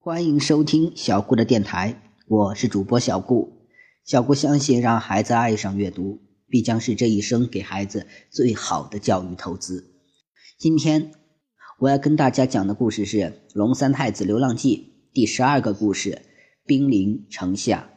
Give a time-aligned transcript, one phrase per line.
[0.00, 3.66] 欢迎收听小顾的电台，我是主播小顾。
[4.04, 9.90] 小顾相信，让孩子爱上阅读，必将是这一生给孩子最好的教育投资。
[10.56, 11.10] 今天
[11.80, 13.16] 我要跟大家讲的故事是
[13.54, 16.10] 《龙三太子流浪记》第十二个故事
[16.64, 17.90] 《兵临城下》。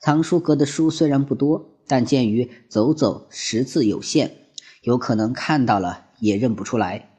[0.00, 4.32] 藏书阁的书虽然不多，但鉴于走走识字有限，
[4.80, 7.10] 有可能看到了也认不出来。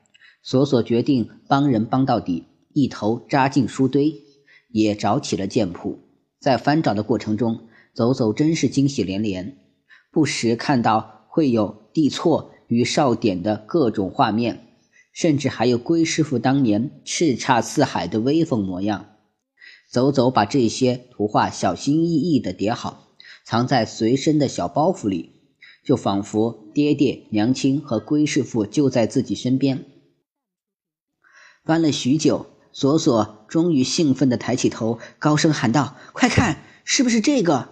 [0.41, 2.47] 索索决定帮人帮到底。
[2.79, 4.15] 一头扎进书堆，
[4.69, 5.99] 也找起了剑谱。
[6.39, 9.57] 在翻找的过程中，走走真是惊喜连连，
[10.09, 14.67] 不时看到会有地错与少典的各种画面，
[15.11, 19.17] 甚至还有龟师傅当年叱咤四海的威风模样。
[19.91, 23.09] 走走把这些图画小心翼翼地叠好，
[23.43, 25.31] 藏在随身的小包袱里，
[25.83, 29.83] 就仿佛爹爹娘亲和龟师傅就在自己身边。
[31.65, 32.45] 翻了许久。
[32.71, 37.69] 索索终于兴奋地抬起头，高声喊道：“快看，是不是这个？”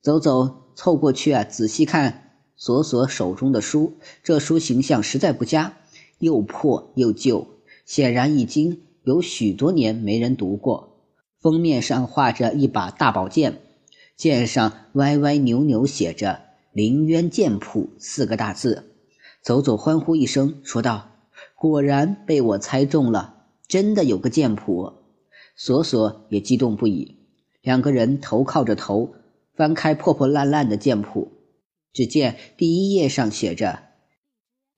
[0.00, 3.98] 走走凑过去啊，仔细看索索手中的书。
[4.22, 5.76] 这书形象实在不佳，
[6.18, 7.48] 又破又旧，
[7.84, 10.96] 显然已经有许多年没人读过。
[11.40, 13.60] 封面上画着一把大宝剑，
[14.16, 16.40] 剑上歪歪扭扭写着
[16.72, 18.92] “凌渊剑谱”四个大字。
[19.42, 21.10] 走走欢呼一声，说道
[21.56, 23.34] ：“果然被我猜中了。”
[23.68, 24.94] 真的有个剑谱，
[25.54, 27.16] 索索也激动不已。
[27.60, 29.14] 两个人头靠着头，
[29.54, 31.32] 翻开破破烂烂的剑谱。
[31.92, 33.80] 只见第一页上写着：“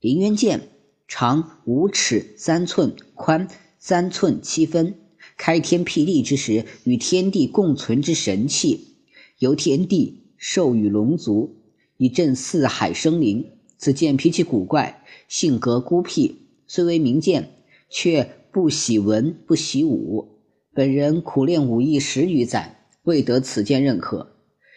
[0.01, 0.67] 凌渊剑，
[1.07, 3.47] 长五尺三寸，宽
[3.79, 4.95] 三寸七分，
[5.37, 8.97] 开天辟地之时与天地共存之神器，
[9.37, 11.61] 由天地授予龙族，
[11.95, 13.51] 以镇四海生灵。
[13.77, 17.53] 此剑脾气古怪，性格孤僻，虽为名剑，
[17.89, 20.27] 却……”不喜文，不喜武。
[20.73, 24.33] 本人苦练武艺十余载，未得此剑认可，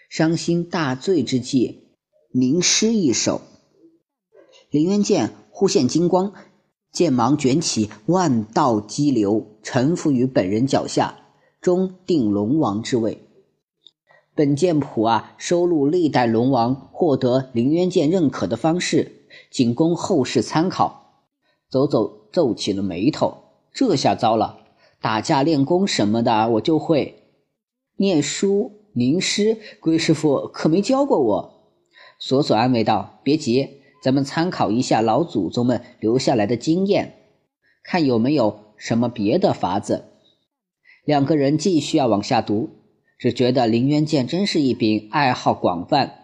[0.09, 1.89] 伤心大醉之际，
[2.31, 3.41] 凝诗一首。
[4.71, 6.33] 凌渊剑忽现金光，
[6.93, 11.19] 剑芒卷起，万道激流，沉浮于本人脚下，
[11.61, 13.19] 终定龙王之位。
[14.37, 21.25] 本剑谱啊，收录历代龙王获得凌渊剑认可的方式，仅供后世参考。
[21.69, 23.44] 走走皱起了眉头。
[23.75, 24.61] 这下糟了，
[25.01, 27.25] 打架练功什么的我就会，
[27.97, 31.73] 念书吟诗，龟师傅可没教过我。
[32.21, 37.15] 索索安慰道：“别急，咱们参考一下老祖宗们留下来的经验，
[37.83, 40.05] 看有没有什么别的法子。”
[41.05, 42.71] 两个人继续要往下读，
[43.19, 46.15] 只觉得凌渊剑真是一柄爱好广泛、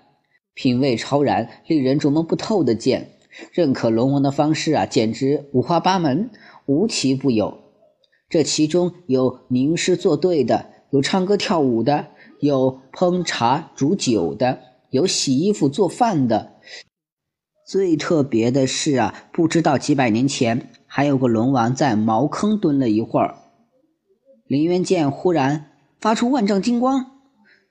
[0.54, 3.16] 品味超然、令人琢磨不透的剑。
[3.52, 6.30] 认可龙王的方式啊，简直五花八门。
[6.70, 7.58] 无奇不有，
[8.28, 12.06] 这其中有吟诗作对的，有唱歌跳舞的，
[12.38, 14.60] 有烹茶煮酒的，
[14.90, 16.60] 有洗衣服做饭的。
[17.66, 23.34] 最特别的是啊，不知道几百年前还有个龙王在茅坑蹲了一会儿，
[24.46, 27.18] 凌渊剑忽然发出万丈金光。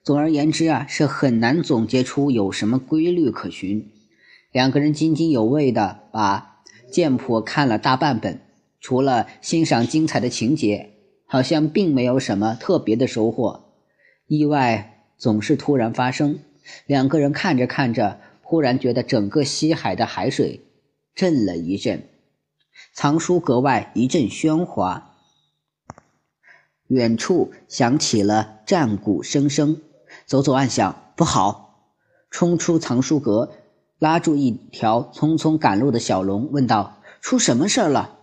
[0.03, 3.89] 总而言之啊，是很难总结出有什么规律可循。
[4.51, 6.59] 两个人津津有味的把
[6.91, 8.41] 剑谱看了大半本。
[8.79, 10.91] 除了欣赏精彩的情节，
[11.25, 13.73] 好像并没有什么特别的收获。
[14.27, 16.39] 意外总是突然发生，
[16.85, 20.61] 两个人看着看着，忽然觉得整个西海的海水
[21.13, 22.03] 震了一震，
[22.93, 25.15] 藏书阁外一阵喧哗，
[26.87, 29.81] 远处响起了战鼓声声。
[30.25, 31.91] 走走暗想不好，
[32.31, 33.51] 冲出藏书阁，
[33.99, 38.17] 拉住一条匆匆赶路的小龙，问道：“出什么事儿了？”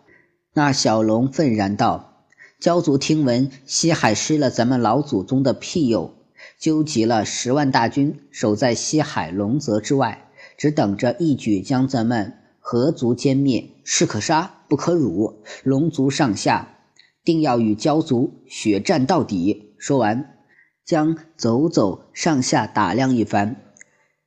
[0.57, 2.25] 那小龙愤然道
[2.59, 6.15] ：“焦族听闻西海失了咱们老祖宗的庇佑，
[6.59, 13.69] 纠集了十万大军，守在西海龙泽之外，只等着一举将咱们河族歼灭。
[13.85, 15.43] 士可杀，不可辱。
[15.63, 16.79] 龙族上下
[17.23, 20.39] 定要与焦族血战到底。”说完，
[20.87, 23.57] 将走走上下打量一番，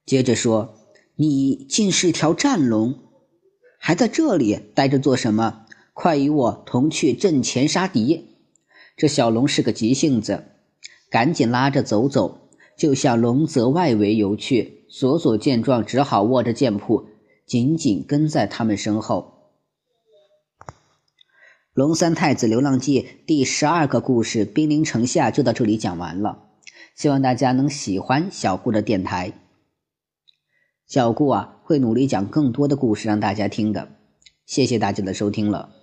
[0.06, 0.75] 接着说
[1.18, 3.00] ：“你竟是条战龙，
[3.80, 5.65] 还在这里待着做什么？”
[6.01, 8.38] 快与我同去阵前杀敌！
[8.96, 10.46] 这小龙是个急性子，
[11.12, 12.48] 赶紧拉着走走，
[12.78, 14.86] 就向龙泽外围游去。
[14.88, 17.07] 索索见状，只好握着剑谱，
[17.46, 19.50] 紧紧跟在他们身后。
[21.74, 26.45] 《龙三太子流浪记》第十二个故事《兵临城下》就到这里讲完了。
[26.95, 29.34] 希望大家能喜欢小顾的电台。
[30.88, 33.90] 小顾啊，会努力讲更多的故事让大家听的。
[34.45, 35.75] 谢谢大家的收听了。